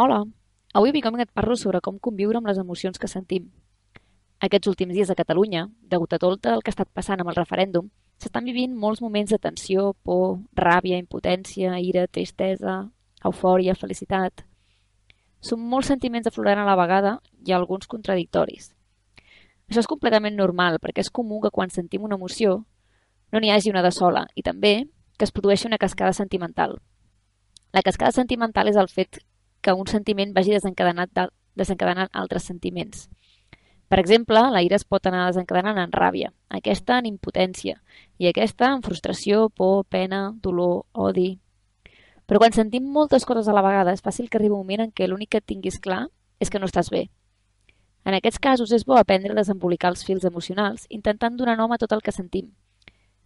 [0.00, 0.22] Hola,
[0.74, 3.48] avui a Bicoming et parlo sobre com conviure amb les emocions que sentim.
[4.46, 7.34] Aquests últims dies a Catalunya, degut a tot el que ha estat passant amb el
[7.34, 7.88] referèndum,
[8.22, 12.76] s'estan vivint molts moments de tensió, por, ràbia, impotència, ira, tristesa,
[13.26, 14.44] eufòria, felicitat...
[15.42, 18.68] Són molts sentiments aflorant a la vegada i alguns contradictoris.
[19.66, 22.60] Això és completament normal perquè és comú que quan sentim una emoció
[23.32, 24.76] no n'hi hagi una de sola i també
[25.18, 26.78] que es produeixi una cascada sentimental.
[27.74, 29.20] La cascada sentimental és el fet
[29.60, 33.08] que un sentiment vagi desencadenat de, desencadenant altres sentiments.
[33.88, 37.78] Per exemple, la ira es pot anar desencadenant en ràbia, aquesta en impotència
[38.20, 41.38] i aquesta en frustració, por, pena, dolor, odi.
[42.28, 44.92] Però quan sentim moltes coses a la vegada és fàcil que arribi un moment en
[44.92, 46.04] què l'únic que tinguis clar
[46.38, 47.06] és que no estàs bé.
[48.04, 51.80] En aquests casos és bo aprendre a desembolicar els fils emocionals intentant donar nom a
[51.80, 52.52] tot el que sentim,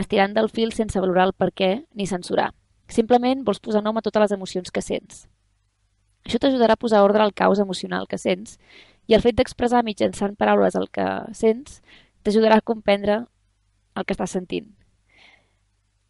[0.00, 2.50] estirant del fil sense valorar el per què ni censurar.
[2.88, 5.26] Simplement vols posar nom a totes les emocions que sents.
[6.26, 8.58] Això t'ajudarà a posar ordre al caos emocional que sents
[9.06, 11.06] i el fet d'expressar mitjançant paraules el que
[11.38, 11.80] sents
[12.26, 13.20] t'ajudarà a comprendre
[13.94, 14.72] el que estàs sentint.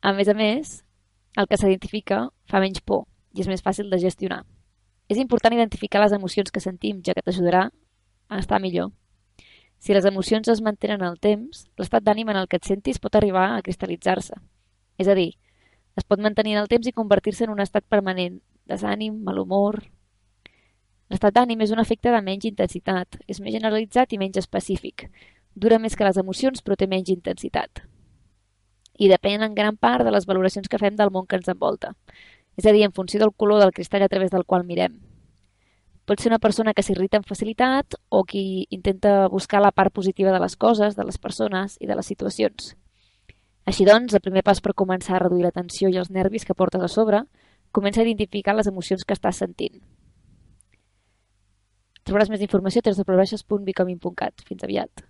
[0.00, 0.84] A més a més,
[1.34, 4.44] el que s'identifica fa menys por i és més fàcil de gestionar.
[5.10, 7.66] És important identificar les emocions que sentim, ja que t'ajudarà
[8.28, 8.92] a estar millor.
[9.82, 13.18] Si les emocions es mantenen al temps, l'estat d'ànim en el que et sentis pot
[13.18, 14.38] arribar a cristal·litzar-se.
[14.96, 15.34] És a dir,
[15.98, 18.38] es pot mantenir en el temps i convertir-se en un estat permanent,
[18.70, 19.82] desànim, mal humor,
[21.14, 25.04] L'estat d'ànim és un efecte de menys intensitat, és més generalitzat i menys específic.
[25.54, 27.84] Dura més que les emocions, però té menys intensitat.
[28.98, 31.92] I depèn en gran part de les valoracions que fem del món que ens envolta.
[32.58, 34.98] És a dir, en funció del color del cristall a través del qual mirem.
[36.04, 40.34] Pot ser una persona que s'irrita amb facilitat o qui intenta buscar la part positiva
[40.34, 42.74] de les coses, de les persones i de les situacions.
[43.70, 46.58] Així doncs, el primer pas per començar a reduir la tensió i els nervis que
[46.58, 47.22] portes a sobre,
[47.70, 49.78] comença a identificar les emocions que estàs sentint.
[52.04, 54.44] Trobaràs més informació a www.becoming.cat.
[54.48, 55.04] Fins aviat.